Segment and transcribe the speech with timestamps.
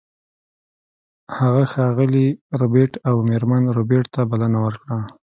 [1.37, 2.27] هغه ښاغلي
[2.61, 4.97] ربیټ او میرمن ربیټ ته بلنه ورکړه